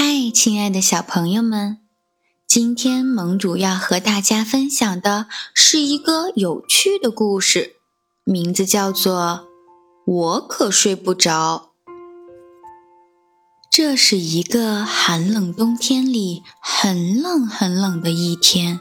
[0.00, 1.78] 嗨，亲爱的小朋友们，
[2.46, 7.74] 今天盟主要和大家分享的是一个有趣的故事，
[8.22, 9.48] 名字叫做
[10.12, 11.72] 《我可睡不着》。
[13.72, 18.78] 这是一个寒冷冬天里很冷很冷的一天，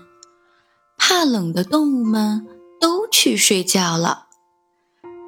[0.99, 2.45] 怕冷的动物们
[2.79, 4.27] 都去睡觉了，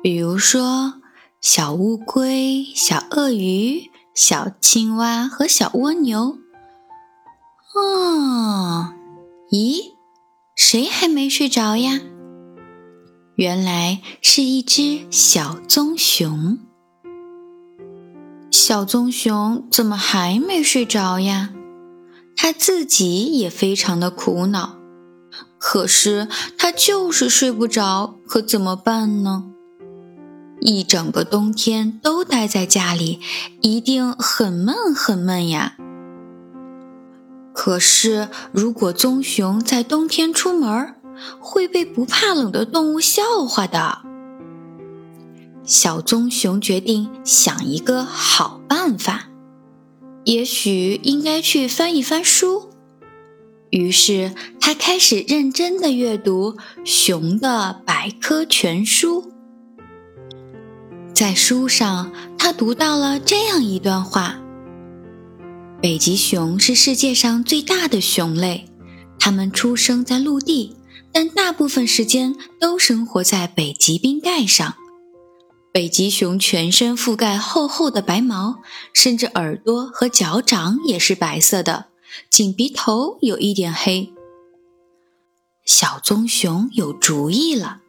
[0.03, 1.01] 比如说
[1.41, 3.89] 小乌龟、小鳄鱼、
[4.21, 6.39] 小青蛙和小蜗牛。
[7.73, 8.93] 哦，
[9.49, 9.93] 咦，
[10.57, 12.01] 谁还没睡着呀？
[13.35, 16.59] 原来是一只小棕熊。
[18.51, 21.51] 小棕熊怎么还没睡着呀？
[22.35, 24.75] 他自己也非常的苦恼，
[25.57, 26.27] 可是
[26.57, 29.48] 他就是睡不着，可怎么办呢？
[30.69, 33.19] 一整个冬天都待在家里，
[33.61, 35.75] 一定很闷很闷呀。
[37.55, 40.93] 可是如果棕熊在冬天出门，
[41.39, 44.03] 会被不怕冷的动物笑话的。
[45.63, 49.29] 小棕熊决定想一个好办法，
[50.25, 52.69] 也许应该去翻一翻书。
[53.71, 56.53] 于是，他开始认真的阅读
[56.85, 59.23] 《熊的百科全书》。
[61.19, 64.39] 在书上，他读到了这样一段话：
[65.81, 68.69] 北极熊是世界上最大的熊类，
[69.19, 70.77] 它们出生在陆地，
[71.11, 74.75] 但大部分时间都生活在北极冰盖上。
[75.73, 78.61] 北极熊全身覆盖厚厚的白毛，
[78.93, 81.87] 甚至耳朵和脚掌也是白色的，
[82.29, 84.13] 仅鼻头有一点黑。
[85.65, 87.81] 小棕熊有主意了：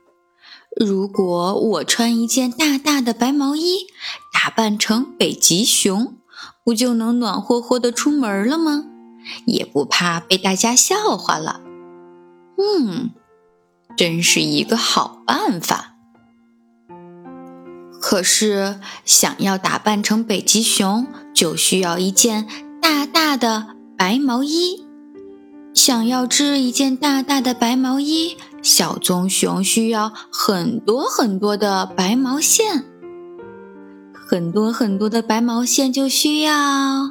[0.79, 3.87] 如果我穿一件大大的白毛衣，
[4.33, 6.15] 打扮成北极熊，
[6.65, 8.85] 不就能暖和和的出门了吗？
[9.47, 11.61] 也不怕被大家笑话了。
[12.57, 13.11] 嗯，
[13.97, 15.97] 真是一个好办法。
[18.01, 22.47] 可是，想要打扮成北极熊，就需要一件
[22.81, 24.87] 大大的白毛衣。
[25.75, 32.85] 想要织一件大大的白毛衣，小棕熊需要很多很多的白毛线。
[34.13, 37.11] 很多很多的白毛线就需要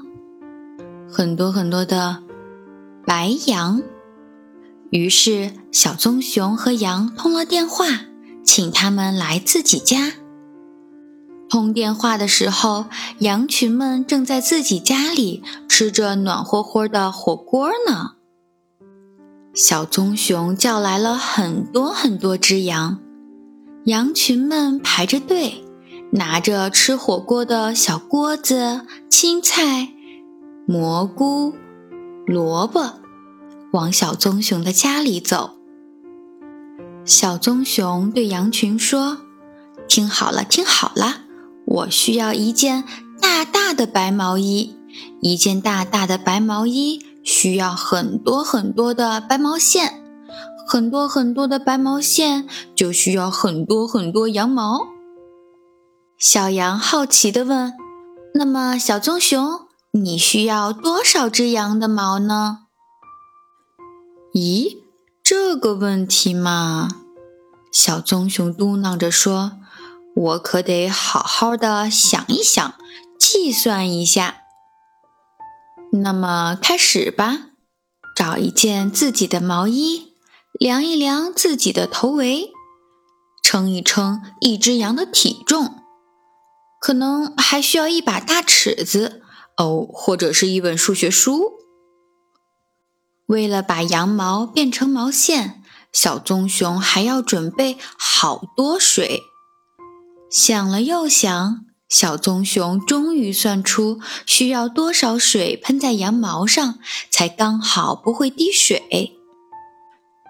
[1.11, 2.23] 很多很多的
[3.05, 3.81] 白羊。
[4.89, 7.85] 于是，小棕熊和羊通了电话，
[8.43, 10.13] 请他们来自己家。
[11.49, 12.85] 通电话的时候，
[13.19, 18.13] 羊群们正在自己家里吃着暖和和的火锅呢。
[19.53, 22.99] 小棕熊叫来了很多很多只羊，
[23.85, 25.63] 羊群们排着队，
[26.11, 29.89] 拿着吃火锅的小锅子、青菜、
[30.67, 31.53] 蘑菇、
[32.25, 32.99] 萝卜，
[33.73, 35.57] 往小棕熊的家里走。
[37.03, 39.17] 小棕熊对羊群说
[39.89, 41.23] ：“听好了，听好了。”
[41.65, 42.83] 我需要一件
[43.19, 44.75] 大大的白毛衣，
[45.21, 50.03] 一件大大的白毛衣需要很多很多的白毛线，
[50.67, 54.87] 很多很多的白毛线就需要很多很多羊毛。
[56.17, 57.73] 小羊好奇地问
[58.33, 62.61] ：“那么，小棕熊，你需要多少只羊的毛呢？”
[64.33, 64.79] 咦，
[65.23, 66.89] 这个问题嘛，
[67.71, 69.51] 小棕熊嘟囔着说。
[70.15, 72.73] 我可得好好的想一想，
[73.19, 74.37] 计算一下。
[75.91, 77.49] 那么开始吧，
[78.15, 80.13] 找一件自己的毛衣，
[80.53, 82.51] 量一量自己的头围，
[83.43, 85.83] 称一称一只羊的体重，
[86.79, 89.23] 可能还需要一把大尺子
[89.57, 91.53] 哦，或者是一本数学书。
[93.25, 99.23] 为了把羊毛变成毛线，小棕熊还要准备好多水。
[100.29, 106.77] 想了又想，小棕熊终于算出需要多少水喷在羊毛上，
[107.09, 109.15] 才刚好不会滴水。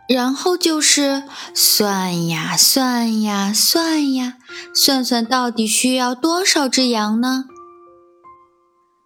[0.08, 4.38] 然后就是算呀算呀算呀，
[4.74, 7.44] 算算到底需要多少只羊呢？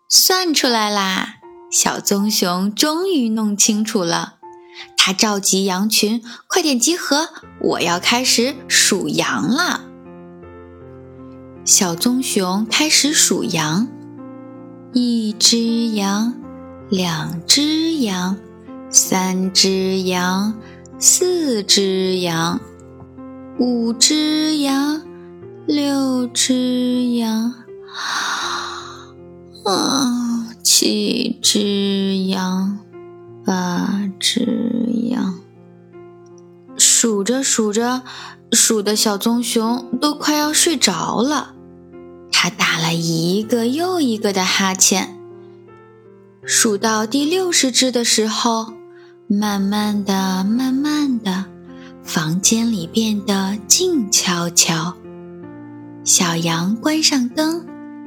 [0.07, 1.39] 算出来啦！
[1.71, 4.35] 小棕熊终于弄清楚了，
[4.95, 7.29] 它召集羊群，快点集合，
[7.61, 9.92] 我要开始数羊了。
[11.65, 13.87] 小棕熊开始数羊：
[14.91, 16.33] 一只羊，
[16.89, 18.35] 两只羊，
[18.89, 20.55] 三只羊，
[20.99, 22.59] 四只羊，
[23.59, 25.01] 五只羊，
[25.65, 27.53] 六只羊。
[29.63, 32.77] 啊，七只羊，
[33.45, 34.72] 八只。
[37.03, 38.01] 数着数着，
[38.53, 41.53] 数的小棕熊都快要睡着了。
[42.31, 45.19] 他打了一个又一个的哈欠。
[46.45, 48.71] 数到第六十只的时候，
[49.27, 51.43] 慢慢的、慢慢的，
[52.05, 54.95] 房间里变得静悄悄。
[56.05, 57.65] 小羊关上灯，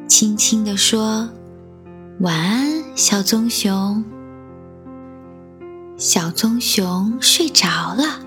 [0.09, 1.29] 轻轻地说
[2.21, 4.03] ：“晚安，小棕熊。”
[5.99, 8.21] 小棕熊睡着了，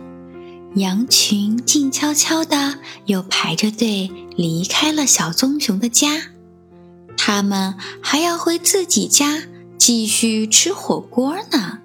[0.75, 6.21] 羊群静悄悄的又排着队离开了小棕熊的家。
[7.18, 9.44] 它们还要回自己家
[9.77, 11.80] 继续吃火锅呢。